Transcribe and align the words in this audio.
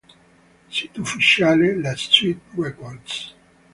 Sito 0.75 0.99
ufficiale 1.01 1.75
La 1.79 1.93
Suite 1.95 2.41
Records 2.57 3.35